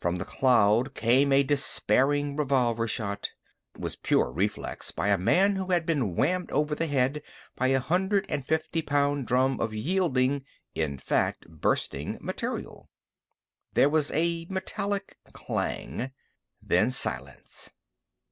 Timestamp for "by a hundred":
7.54-8.26